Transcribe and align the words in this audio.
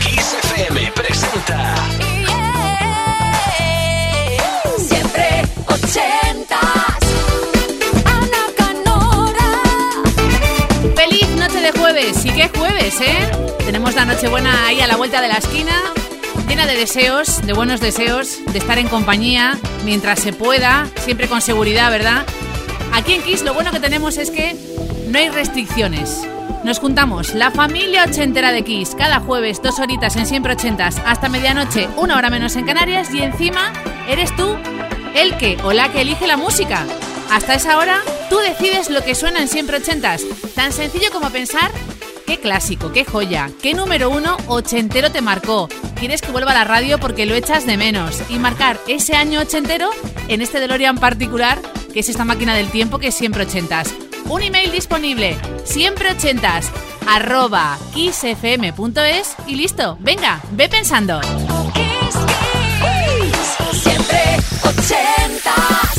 Kiss 0.00 0.36
FM 0.42 0.92
presenta. 0.92 1.74
Siempre 4.78 5.42
ochentas. 5.66 6.98
Ana 8.04 8.44
Canora. 8.56 9.50
¡Feliz 10.96 11.28
noche 11.36 11.60
de 11.60 11.72
jueves! 11.72 12.24
¿Y 12.24 12.30
qué 12.30 12.48
jueves, 12.56 13.00
eh? 13.00 13.30
Tenemos 13.64 13.94
la 13.94 14.04
noche 14.04 14.28
buena 14.28 14.66
ahí 14.66 14.80
a 14.80 14.86
la 14.86 14.96
vuelta 14.96 15.20
de 15.20 15.28
la 15.28 15.36
esquina, 15.36 15.80
llena 16.48 16.66
de 16.66 16.76
deseos, 16.76 17.46
de 17.46 17.52
buenos 17.52 17.80
deseos, 17.80 18.38
de 18.52 18.58
estar 18.58 18.78
en 18.78 18.88
compañía 18.88 19.58
mientras 19.84 20.18
se 20.18 20.32
pueda, 20.32 20.88
siempre 21.04 21.28
con 21.28 21.40
seguridad, 21.40 21.90
¿verdad? 21.90 22.26
Aquí 22.92 23.14
en 23.14 23.22
Kiss 23.22 23.42
lo 23.42 23.54
bueno 23.54 23.70
que 23.70 23.80
tenemos 23.80 24.16
es 24.16 24.30
que 24.30 24.56
no 25.08 25.18
hay 25.18 25.28
restricciones. 25.30 26.26
Nos 26.64 26.78
juntamos, 26.78 27.34
la 27.34 27.50
familia 27.50 28.04
ochentera 28.04 28.52
de 28.52 28.62
Kiss, 28.62 28.94
cada 28.96 29.18
jueves, 29.18 29.60
dos 29.60 29.80
horitas 29.80 30.14
en 30.14 30.26
siempre 30.26 30.52
ochentas, 30.52 30.96
hasta 31.04 31.28
medianoche, 31.28 31.88
una 31.96 32.16
hora 32.16 32.30
menos 32.30 32.54
en 32.54 32.64
Canarias, 32.64 33.12
y 33.12 33.20
encima 33.20 33.72
eres 34.08 34.34
tú 34.36 34.56
el 35.16 35.36
que 35.38 35.58
o 35.64 35.72
la 35.72 35.90
que 35.90 36.02
elige 36.02 36.28
la 36.28 36.36
música. 36.36 36.86
Hasta 37.32 37.54
esa 37.54 37.78
hora, 37.78 38.00
tú 38.30 38.38
decides 38.38 38.90
lo 38.90 39.02
que 39.02 39.16
suena 39.16 39.40
en 39.40 39.48
siempre 39.48 39.78
ochentas. 39.78 40.22
Tan 40.54 40.72
sencillo 40.72 41.10
como 41.10 41.30
pensar 41.30 41.72
qué 42.26 42.38
clásico, 42.38 42.92
qué 42.92 43.04
joya, 43.04 43.50
qué 43.60 43.74
número 43.74 44.08
uno 44.10 44.36
ochentero 44.46 45.10
te 45.10 45.20
marcó. 45.20 45.68
Quieres 45.96 46.22
que 46.22 46.30
vuelva 46.30 46.52
a 46.52 46.54
la 46.54 46.64
radio 46.64 46.98
porque 46.98 47.26
lo 47.26 47.34
echas 47.34 47.66
de 47.66 47.76
menos. 47.76 48.22
Y 48.28 48.38
marcar 48.38 48.78
ese 48.86 49.16
año 49.16 49.40
ochentero 49.40 49.90
en 50.28 50.42
este 50.42 50.60
DeLorean 50.60 50.98
particular, 50.98 51.60
que 51.92 52.00
es 52.00 52.08
esta 52.08 52.24
máquina 52.24 52.54
del 52.54 52.70
tiempo 52.70 52.98
que 52.98 53.08
es 53.08 53.14
siempre 53.14 53.42
ochentas. 53.42 53.92
Un 54.28 54.42
email 54.42 54.70
disponible, 54.72 55.36
siempre 55.64 56.10
ochentas, 56.10 56.70
arroba 57.06 57.78
kissfm.es 57.92 59.36
y 59.46 59.56
listo. 59.56 59.96
Venga, 60.00 60.40
ve 60.52 60.68
pensando. 60.68 61.20
Kiss, 61.74 62.16
Kiss. 62.80 63.82
Siempre 63.82 64.36
ochentas. 64.64 65.92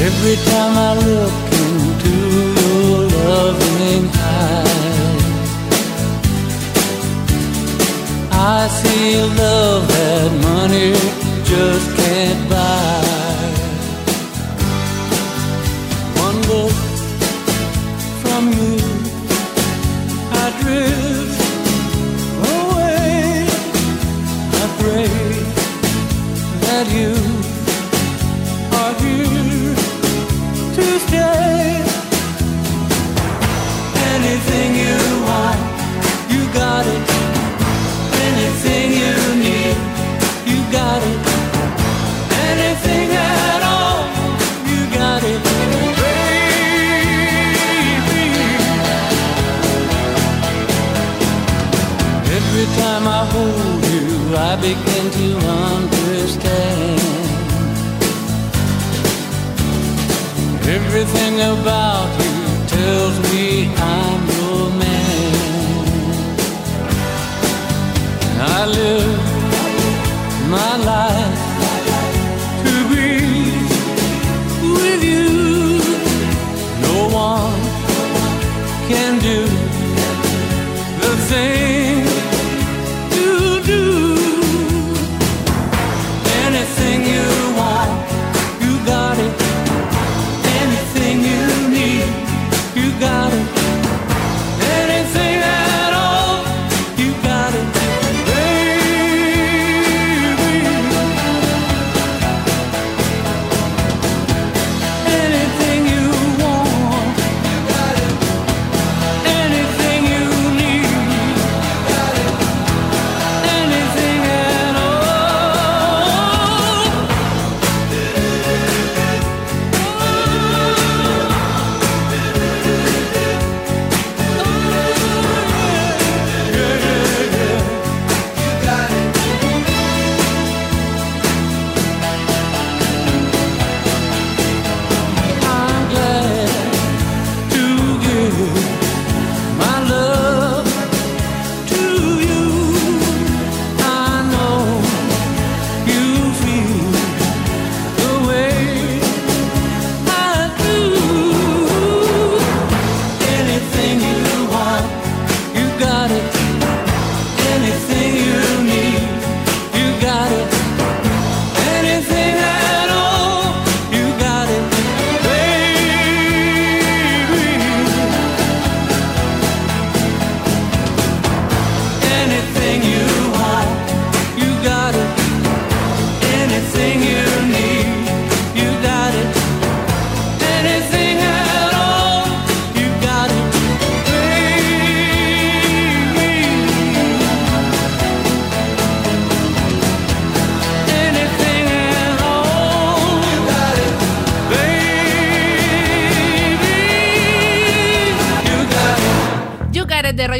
Every 0.00 0.36
time 0.50 0.78
I 0.78 0.94
look 0.94 1.32
into 1.52 2.14
your 2.60 3.00
loving 3.26 4.17
I 8.40 8.68
see 8.68 9.20
love 9.20 9.88
that 9.88 10.30
money 10.42 10.92
just 11.44 11.96
can't 11.96 12.48
buy. 12.48 12.97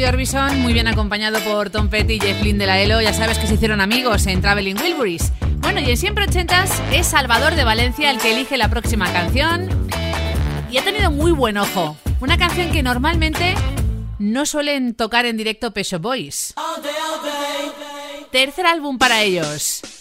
Orbison, 0.09 0.59
muy 0.61 0.73
bien 0.73 0.87
acompañado 0.87 1.39
por 1.41 1.69
Tom 1.69 1.87
Petty 1.87 2.13
y 2.13 2.19
Jeff 2.19 2.41
Lynne 2.41 2.57
de 2.57 2.65
la 2.65 2.79
ELO. 2.79 2.99
Ya 2.99 3.13
sabes 3.13 3.37
que 3.37 3.45
se 3.45 3.53
hicieron 3.53 3.79
amigos 3.79 4.25
en 4.25 4.41
Traveling 4.41 4.75
Wilburys. 4.81 5.31
Bueno, 5.57 5.81
y 5.81 5.91
en 5.91 5.97
Siempre 5.97 6.25
Ochentas 6.25 6.81
es 6.91 7.05
Salvador 7.05 7.53
de 7.53 7.63
Valencia 7.63 8.09
el 8.09 8.17
que 8.17 8.33
elige 8.33 8.57
la 8.57 8.69
próxima 8.69 9.11
canción. 9.13 9.69
Y 10.71 10.79
ha 10.79 10.83
tenido 10.83 11.11
muy 11.11 11.31
buen 11.31 11.57
ojo. 11.57 11.95
Una 12.21 12.39
canción 12.39 12.71
que 12.71 12.81
normalmente 12.81 13.53
no 14.17 14.47
suelen 14.47 14.95
tocar 14.95 15.27
en 15.27 15.37
directo 15.37 15.73
Peso 15.73 15.99
Boys. 15.99 16.55
Tercer 18.31 18.65
álbum 18.65 18.97
para 18.97 19.21
ellos. 19.21 19.98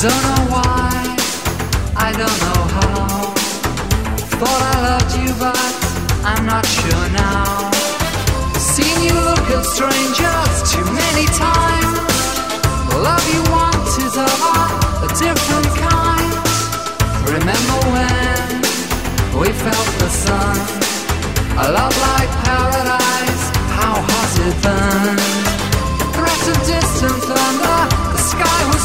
Don't 0.00 0.12
know 0.12 0.54
why, 0.54 1.16
I 1.96 2.12
don't 2.14 2.38
know 2.46 2.62
how. 2.78 3.34
Thought 4.38 4.62
I 4.70 4.76
loved 4.86 5.10
you, 5.18 5.34
but 5.42 5.58
I'm 6.22 6.46
not 6.46 6.62
sure 6.62 7.08
now. 7.18 7.74
Seen 8.54 8.94
you 9.02 9.18
look 9.18 9.42
at 9.50 9.66
strangers 9.66 10.54
too 10.70 10.86
many 10.86 11.26
times. 11.34 11.98
The 12.94 12.98
love 13.02 13.26
you 13.26 13.42
want 13.50 13.90
is 13.98 14.14
of 14.14 14.38
a, 15.02 15.10
different 15.18 15.70
kind. 15.82 16.30
Remember 17.34 17.78
when 17.90 18.46
we 19.42 19.50
felt 19.50 19.90
the 19.98 20.10
sun? 20.14 20.56
A 21.58 21.74
love 21.74 21.96
like 22.06 22.30
paradise, 22.46 23.44
how 23.74 23.98
hot 23.98 24.32
it 24.46 24.54
burned. 24.62 25.26
Threat 26.14 26.42
of 26.54 26.58
distant 26.70 27.18
thunder, 27.26 27.80
the 28.14 28.22
sky 28.22 28.77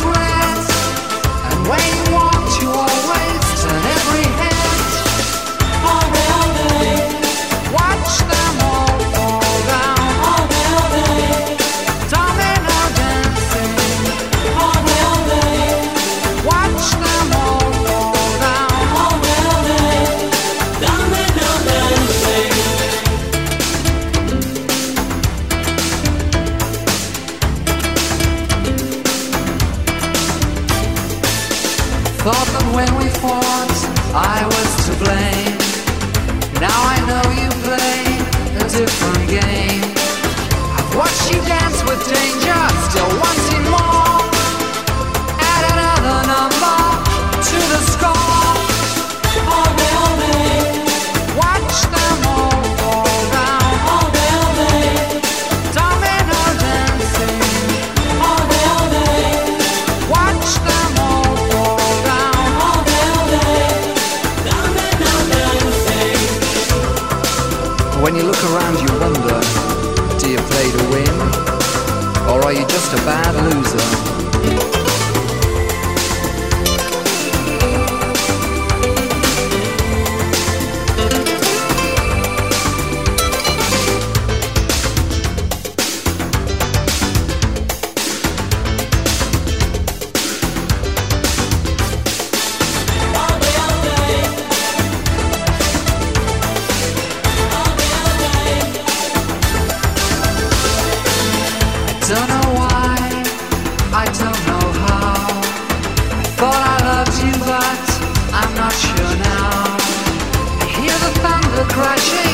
crashing, 111.74 112.33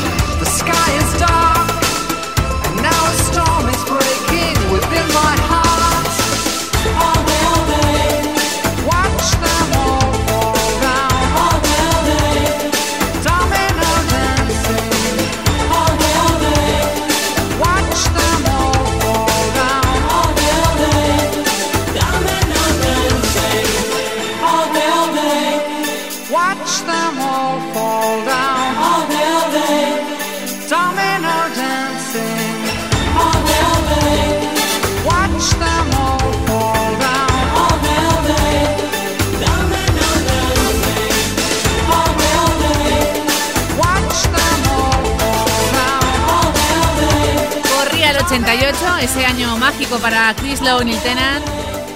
ese 49.10 49.26
año 49.26 49.56
mágico 49.56 49.98
para 49.98 50.32
Chris 50.36 50.60
Lowe 50.60 50.88
y 50.88 50.94
Tennant. 50.98 51.44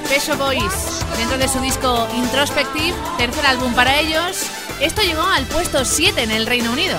Peso 0.08 0.36
Boys, 0.36 1.04
dentro 1.16 1.38
de 1.38 1.46
su 1.46 1.60
disco 1.60 2.08
Introspective, 2.16 2.92
tercer 3.16 3.46
álbum 3.46 3.72
para 3.72 4.00
ellos. 4.00 4.50
Esto 4.80 5.00
llegó 5.00 5.22
al 5.22 5.44
puesto 5.44 5.84
7 5.84 6.24
en 6.24 6.32
el 6.32 6.44
Reino 6.44 6.72
Unido. 6.72 6.98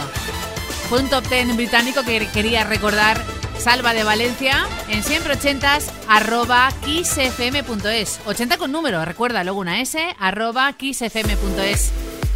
Fue 0.88 1.02
un 1.02 1.10
top 1.10 1.28
10 1.28 1.58
británico 1.58 2.04
que 2.04 2.30
quería 2.30 2.64
recordar 2.64 3.22
Salva 3.58 3.94
de 3.94 4.06
Valencia 4.06 4.66
en 4.88 5.04
siempre 5.04 5.34
ochentas 5.34 5.92
arroba 6.08 6.72
kissfm.es 6.86 8.22
80 8.26 8.58
con 8.58 8.72
número, 8.72 9.04
recuerda 9.04 9.44
luego 9.44 9.60
una 9.60 9.82
S 9.82 10.00
arroba 10.18 10.72
kissfm.es 10.74 11.92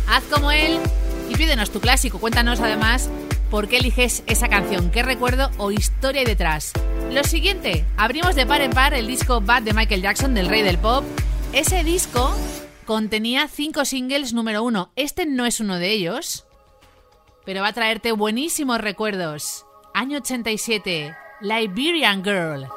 Haz 0.09 0.23
como 0.29 0.51
él 0.51 0.79
y 1.29 1.35
pídenos 1.35 1.71
tu 1.71 1.79
clásico. 1.79 2.19
Cuéntanos 2.19 2.59
además 2.59 3.09
por 3.49 3.69
qué 3.69 3.77
eliges 3.77 4.23
esa 4.27 4.49
canción, 4.49 4.91
qué 4.91 5.01
recuerdo 5.01 5.49
o 5.57 5.71
historia 5.71 6.19
hay 6.19 6.25
detrás. 6.25 6.73
Lo 7.11 7.23
siguiente, 7.23 7.85
abrimos 7.97 8.35
de 8.35 8.45
par 8.45 8.61
en 8.61 8.69
par 8.69 8.93
el 8.93 9.07
disco 9.07 9.41
Bad 9.41 9.63
de 9.63 9.73
Michael 9.73 10.03
Jackson, 10.03 10.35
del 10.35 10.47
rey 10.47 10.61
del 10.61 10.77
pop. 10.77 11.03
Ese 11.53 11.83
disco 11.83 12.31
contenía 12.85 13.47
cinco 13.47 13.83
singles 13.83 14.31
número 14.31 14.61
uno. 14.61 14.91
Este 14.95 15.25
no 15.25 15.47
es 15.47 15.59
uno 15.59 15.79
de 15.79 15.91
ellos, 15.91 16.45
pero 17.45 17.61
va 17.61 17.69
a 17.69 17.73
traerte 17.73 18.11
buenísimos 18.11 18.79
recuerdos. 18.79 19.65
Año 19.95 20.19
87, 20.19 21.15
Liberian 21.41 22.23
Girl. 22.23 22.67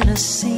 innocent. 0.00 0.57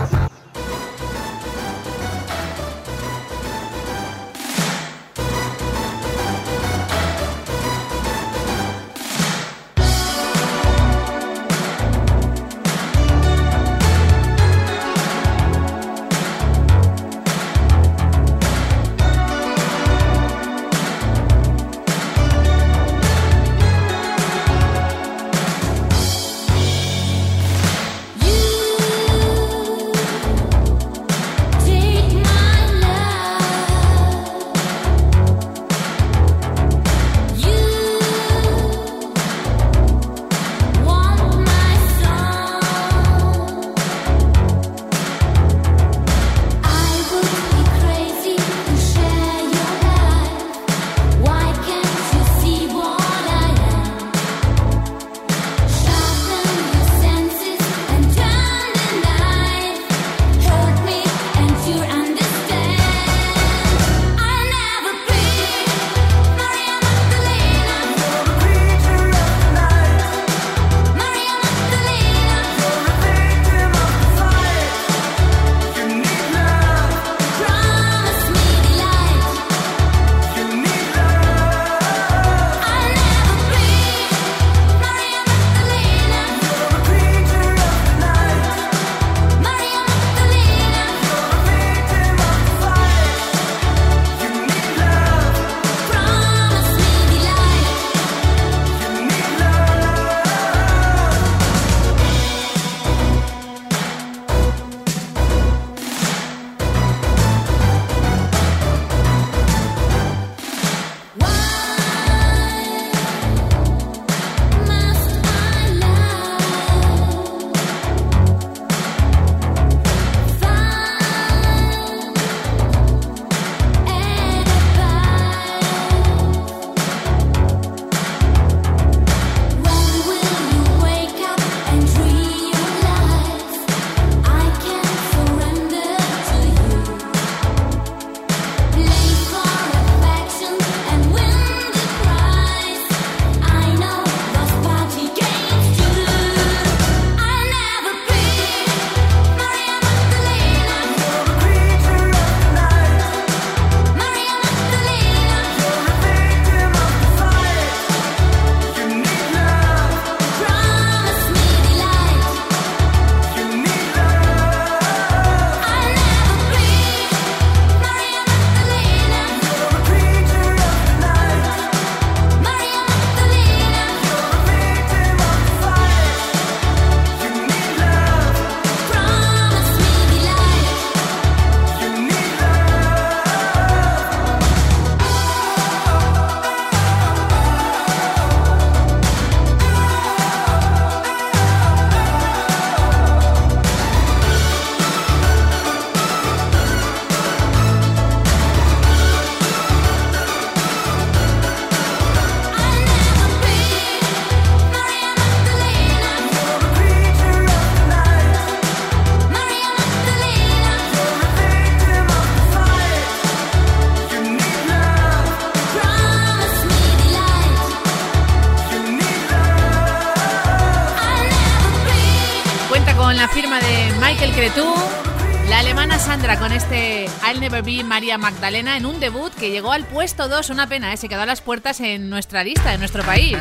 Never 227.41 227.63
Be 227.63 227.83
María 227.83 228.19
Magdalena 228.19 228.77
en 228.77 228.85
un 228.85 228.99
debut 228.99 229.33
que 229.33 229.49
llegó 229.49 229.71
al 229.71 229.83
puesto 229.83 230.29
2, 230.29 230.51
una 230.51 230.67
pena, 230.67 230.93
¿eh? 230.93 230.97
se 230.97 231.09
quedó 231.09 231.21
a 231.21 231.25
las 231.25 231.41
puertas 231.41 231.79
en 231.79 232.07
nuestra 232.07 232.43
lista, 232.43 232.71
en 232.71 232.79
nuestro 232.79 233.01
país. 233.01 233.35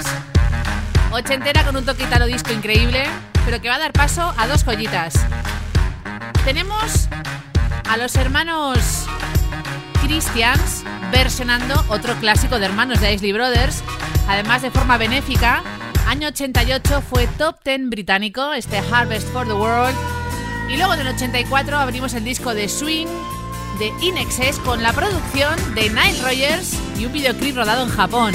Ochentera 1.13 1.67
con 1.67 1.77
un 1.77 1.85
toque 1.85 2.05
italo 2.05 2.25
disco 2.25 2.51
increíble, 2.51 3.05
pero 3.45 3.61
que 3.61 3.69
va 3.69 3.75
a 3.75 3.79
dar 3.79 3.93
paso 3.93 4.33
a 4.39 4.47
dos 4.47 4.65
joyitas. 4.65 5.13
Tenemos 6.47 7.09
a 7.91 7.99
los 7.99 8.17
hermanos 8.17 9.07
Christians 10.03 10.83
versionando 11.13 11.85
otro 11.91 12.15
clásico 12.15 12.59
de 12.59 12.65
hermanos 12.65 13.03
de 13.03 13.13
Isley 13.13 13.33
Brothers, 13.35 13.85
además 14.27 14.63
de 14.63 14.71
forma 14.71 14.97
benéfica. 14.97 15.63
Año 16.07 16.29
88 16.29 17.03
fue 17.03 17.27
top 17.37 17.57
10 17.63 17.91
británico, 17.91 18.55
este 18.55 18.79
Harvest 18.79 19.29
for 19.29 19.47
the 19.47 19.53
World. 19.53 19.95
Y 20.71 20.79
luego 20.79 20.95
en 20.95 21.01
el 21.01 21.09
84 21.09 21.79
abrimos 21.79 22.15
el 22.15 22.25
disco 22.25 22.55
de 22.55 22.67
Swing 22.67 23.09
de 23.81 23.93
Inexes 24.03 24.59
con 24.59 24.83
la 24.83 24.93
producción 24.93 25.57
de 25.75 25.89
Nile 25.89 26.23
Rogers 26.23 26.79
y 26.99 27.07
un 27.07 27.13
videoclip 27.13 27.57
rodado 27.57 27.85
en 27.85 27.89
Japón. 27.89 28.35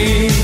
you. 0.00 0.39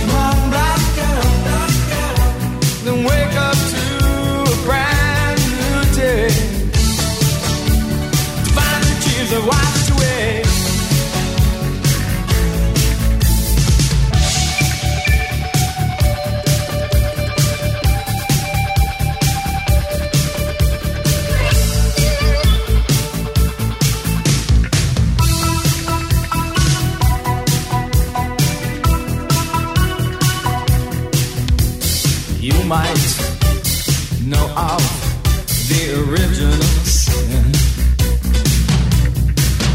original 35.97 36.63
sin. 36.85 37.45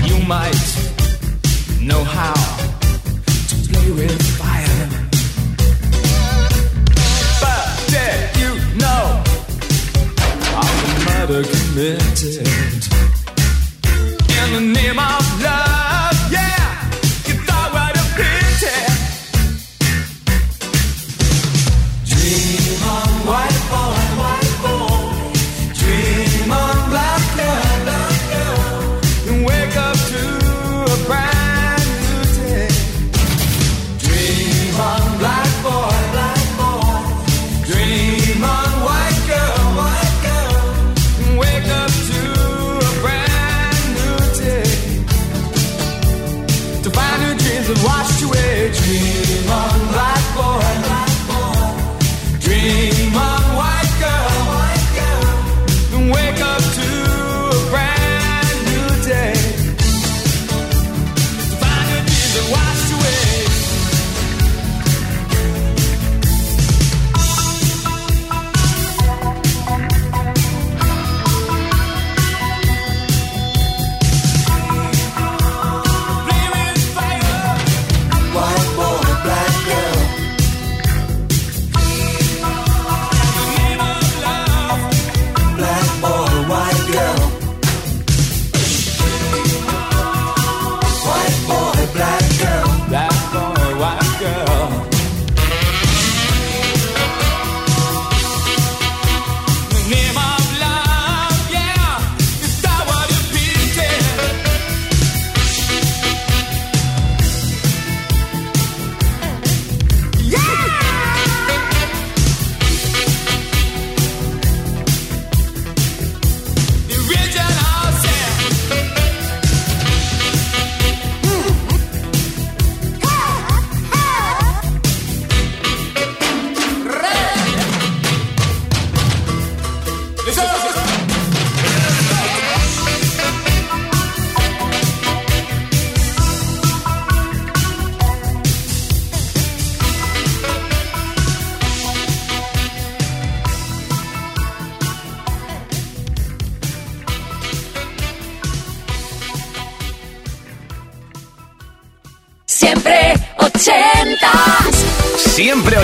You 0.06 0.24
might 0.28 0.62
know 1.82 2.04
how 2.04 2.34
to 3.50 3.56
play 3.70 3.92
with 3.92 4.22
fire. 4.38 4.51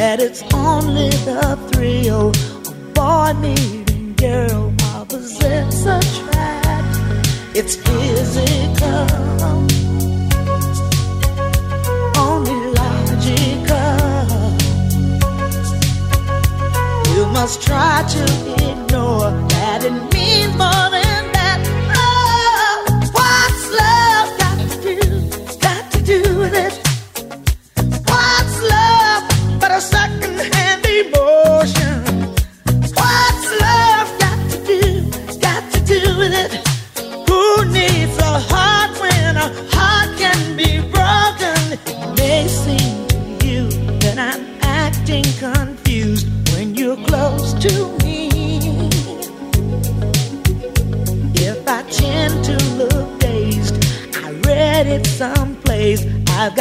that 0.00 0.18
it's 0.18 0.42
only 0.54 1.10
the 1.28 1.58
thrill 1.68 2.30
of 2.30 2.94
boy 2.94 3.34
meeting 3.38 4.14
girl 4.14 4.72
while 4.78 5.04
possess 5.04 5.84
a 5.84 6.00
trap. 6.16 6.84
It's 7.54 7.76
physical, 7.76 9.04
only 12.16 12.58
logical. 12.80 13.98
You 17.14 17.26
must 17.36 17.60
try 17.60 18.02
to 18.14 18.22
ignore 18.70 19.30
that 19.52 19.84
it 19.84 20.14
means 20.14 20.56
more 20.56 20.90
than. 20.90 20.99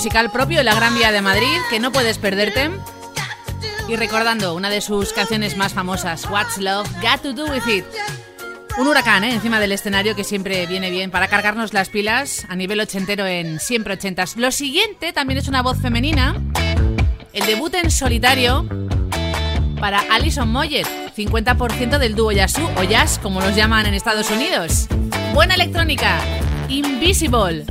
musical 0.00 0.30
propio 0.30 0.60
en 0.60 0.64
la 0.64 0.74
Gran 0.74 0.94
Vía 0.94 1.12
de 1.12 1.20
Madrid, 1.20 1.58
que 1.68 1.78
no 1.78 1.92
puedes 1.92 2.16
perderte. 2.16 2.70
Y 3.86 3.96
recordando 3.96 4.54
una 4.54 4.70
de 4.70 4.80
sus 4.80 5.12
canciones 5.12 5.58
más 5.58 5.74
famosas, 5.74 6.24
What's 6.24 6.56
Love 6.56 6.88
Got 7.02 7.20
to 7.20 7.32
Do 7.34 7.44
With 7.44 7.66
It. 7.66 7.84
Un 8.78 8.88
huracán 8.88 9.24
¿eh? 9.24 9.34
encima 9.34 9.60
del 9.60 9.72
escenario 9.72 10.16
que 10.16 10.24
siempre 10.24 10.64
viene 10.64 10.90
bien 10.90 11.10
para 11.10 11.28
cargarnos 11.28 11.74
las 11.74 11.90
pilas 11.90 12.46
a 12.48 12.56
nivel 12.56 12.80
ochentero 12.80 13.26
en 13.26 13.60
Siempre 13.60 13.92
Ochentas. 13.92 14.38
Lo 14.38 14.50
siguiente 14.52 15.12
también 15.12 15.36
es 15.36 15.48
una 15.48 15.60
voz 15.60 15.76
femenina, 15.76 16.34
el 17.34 17.44
debut 17.44 17.74
en 17.74 17.90
solitario 17.90 18.66
para 19.78 20.00
Alison 20.10 20.50
Moyet, 20.50 20.86
50% 21.14 21.98
del 21.98 22.14
dúo 22.14 22.32
Yasu 22.32 22.66
o 22.78 22.84
Jazz 22.84 23.18
como 23.18 23.42
los 23.42 23.54
llaman 23.54 23.84
en 23.84 23.92
Estados 23.92 24.30
Unidos. 24.30 24.86
Buena 25.34 25.56
electrónica, 25.56 26.22
Invisible. 26.70 27.66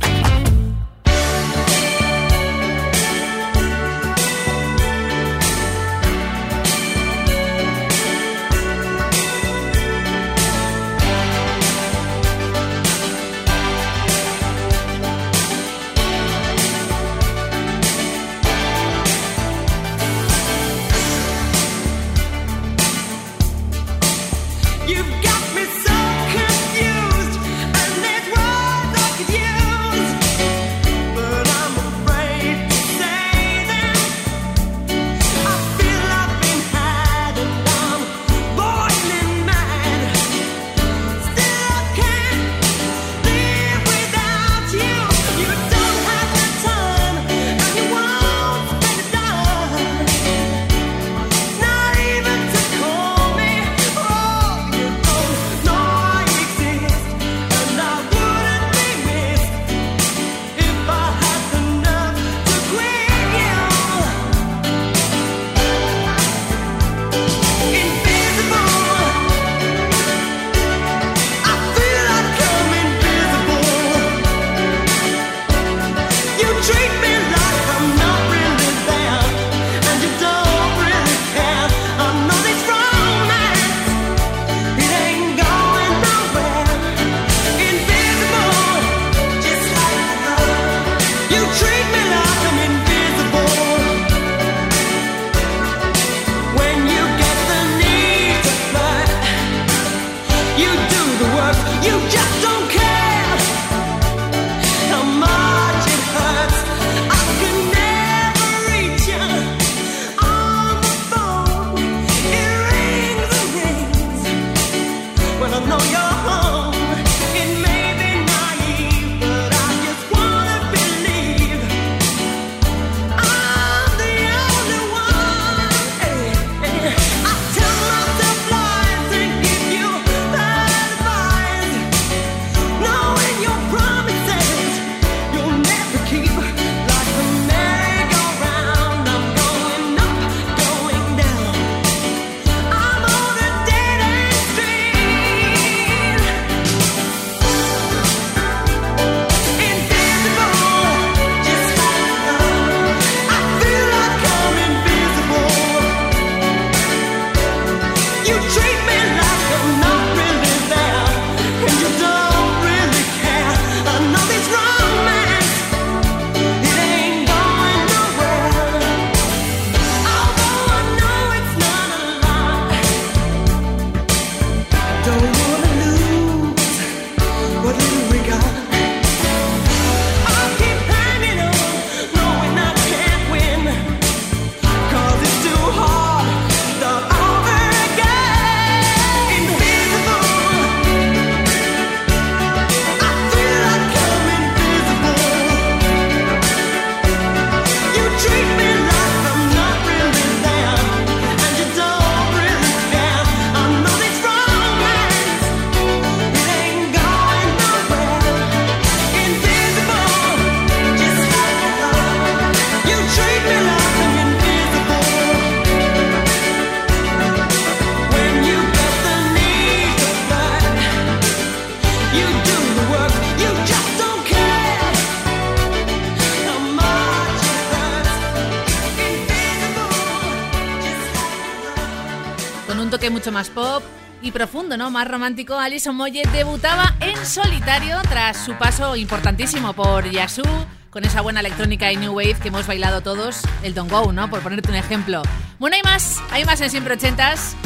Más 234.70 235.08
romántico, 235.08 235.58
Alison 235.58 235.96
Moyet 235.96 236.30
debutaba 236.30 236.94
en 237.00 237.26
solitario 237.26 238.00
tras 238.02 238.36
su 238.36 238.54
paso 238.54 238.94
importantísimo 238.94 239.72
por 239.72 240.08
Yasu, 240.08 240.44
con 240.90 241.04
esa 241.04 241.22
buena 241.22 241.40
electrónica 241.40 241.90
y 241.90 241.96
new 241.96 242.12
wave 242.12 242.36
que 242.40 242.48
hemos 242.48 242.68
bailado 242.68 243.00
todos, 243.00 243.40
el 243.64 243.74
Don't 243.74 243.90
Go, 243.90 244.12
¿no? 244.12 244.30
Por 244.30 244.42
ponerte 244.42 244.70
un 244.70 244.76
ejemplo. 244.76 245.22
Bueno, 245.58 245.74
hay 245.74 245.82
más, 245.82 246.22
hay 246.30 246.44
más 246.44 246.60
en 246.60 246.70
Siempre 246.70 246.94
Ochentas. 246.94 247.56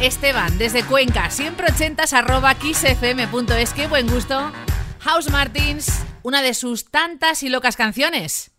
Esteban, 0.00 0.58
desde 0.58 0.82
Cuenca, 0.82 1.30
siempre 1.30 1.68
ochentas 1.70 2.12
arroba 2.12 2.52
kissfm.es, 2.56 3.72
qué 3.72 3.86
buen 3.86 4.08
gusto. 4.08 4.50
House 4.98 5.30
Martins, 5.30 6.00
una 6.24 6.42
de 6.42 6.52
sus 6.52 6.90
tantas 6.90 7.44
y 7.44 7.48
locas 7.48 7.76
canciones. 7.76 8.53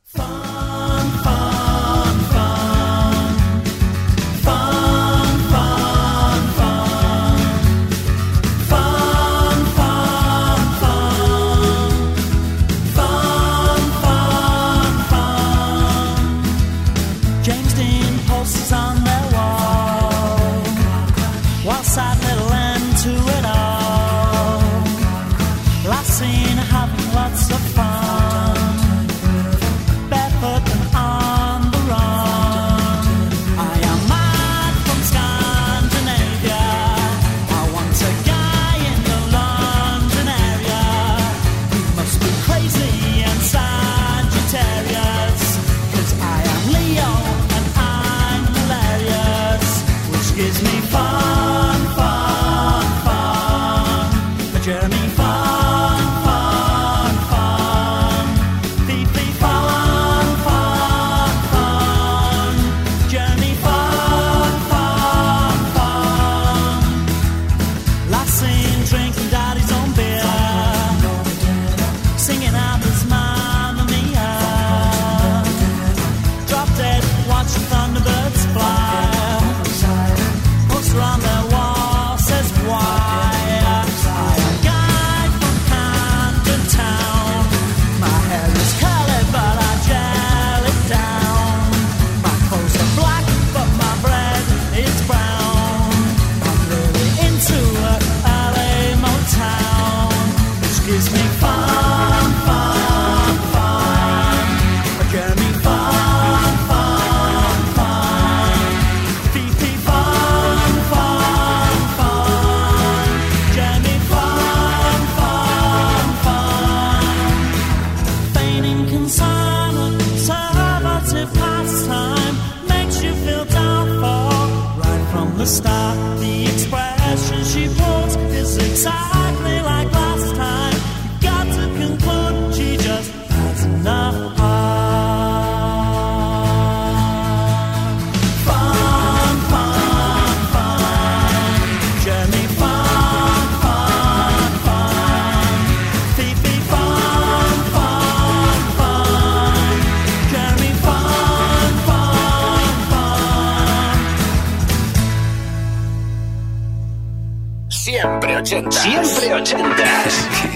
gives 100.86 101.12
me 101.12 101.20
fun. 101.40 101.95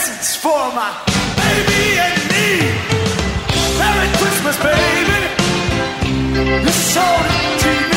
Presents 0.00 0.34
for 0.36 0.72
my 0.72 0.90
baby 1.36 1.98
and 2.06 2.16
me. 2.32 2.48
Merry 3.78 4.08
Christmas, 4.16 4.56
baby. 4.56 5.20
You 6.64 6.72
showed 6.72 7.26
it 7.28 7.89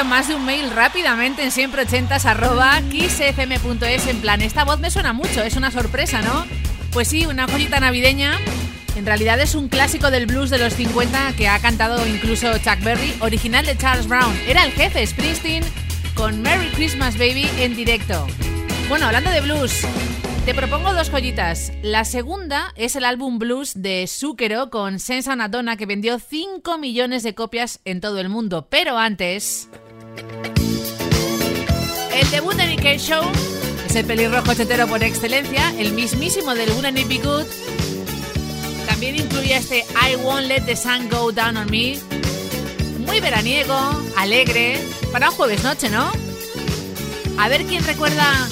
recibido 0.00 0.04
más 0.04 0.28
de 0.28 0.34
un 0.34 0.44
mail 0.44 0.70
rápidamente 0.70 1.42
en 1.42 1.50
siempre 1.50 1.82
ochentas 1.82 2.24
arroba 2.24 2.80
kissfm.es 2.90 4.06
en 4.06 4.20
plan, 4.20 4.40
esta 4.40 4.64
voz 4.64 4.78
me 4.78 4.90
suena 4.90 5.12
mucho, 5.12 5.42
es 5.42 5.56
una 5.56 5.70
sorpresa, 5.70 6.22
¿no? 6.22 6.46
Pues 6.92 7.08
sí, 7.08 7.26
una 7.26 7.46
joyita 7.46 7.80
navideña. 7.80 8.38
En 8.96 9.04
realidad 9.04 9.40
es 9.40 9.54
un 9.54 9.68
clásico 9.68 10.10
del 10.10 10.26
blues 10.26 10.50
de 10.50 10.58
los 10.58 10.74
50 10.74 11.34
que 11.36 11.48
ha 11.48 11.58
cantado 11.58 12.06
incluso 12.06 12.52
Chuck 12.58 12.82
Berry, 12.82 13.14
original 13.20 13.66
de 13.66 13.76
Charles 13.76 14.08
Brown. 14.08 14.34
Era 14.46 14.64
el 14.64 14.72
jefe 14.72 15.06
Springsteen 15.06 15.64
con 16.14 16.40
Merry 16.42 16.68
Christmas 16.68 17.18
Baby 17.18 17.48
en 17.58 17.76
directo. 17.76 18.26
Bueno, 18.88 19.06
hablando 19.06 19.30
de 19.30 19.40
blues, 19.40 19.84
te 20.46 20.54
propongo 20.54 20.94
dos 20.94 21.10
joyitas. 21.10 21.72
La 21.82 22.04
segunda 22.04 22.72
es 22.74 22.96
el 22.96 23.04
álbum 23.04 23.38
blues 23.38 23.72
de 23.82 24.06
Zúquero 24.08 24.70
con 24.70 24.98
Sensa 24.98 25.36
Donna 25.48 25.76
que 25.76 25.86
vendió 25.86 26.18
5 26.18 26.78
millones 26.78 27.22
de 27.22 27.34
copias 27.34 27.80
en 27.84 28.00
todo 28.00 28.18
el 28.18 28.28
mundo. 28.28 28.66
Pero 28.70 28.96
antes... 28.98 29.68
El 32.14 32.30
debut 32.30 32.54
de 32.54 32.66
Nick 32.66 32.98
Show 32.98 33.22
es 33.86 33.96
el 33.96 34.04
pelirrojo 34.04 34.54
chetero 34.54 34.86
por 34.86 35.02
excelencia, 35.02 35.72
el 35.78 35.92
mismísimo 35.92 36.54
del 36.54 36.70
Wouldn't 36.70 36.98
It 36.98 37.08
Be 37.08 37.18
Good. 37.18 37.46
También 38.86 39.16
incluye 39.16 39.56
este 39.56 39.78
I 39.78 40.16
Won't 40.16 40.46
Let 40.46 40.62
the 40.62 40.76
Sun 40.76 41.08
Go 41.08 41.32
Down 41.32 41.56
on 41.56 41.70
Me. 41.70 41.98
Muy 42.98 43.20
veraniego, 43.20 43.76
alegre, 44.16 44.78
para 45.12 45.30
un 45.30 45.36
jueves 45.36 45.62
noche, 45.64 45.88
¿no? 45.88 46.10
A 47.38 47.48
ver 47.48 47.64
quién 47.64 47.82
recuerda 47.84 48.48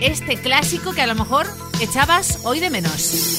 este 0.00 0.40
clásico 0.40 0.92
que 0.92 1.02
a 1.02 1.06
lo 1.06 1.14
mejor 1.14 1.46
echabas 1.80 2.38
hoy 2.42 2.60
de 2.60 2.70
menos. 2.70 3.38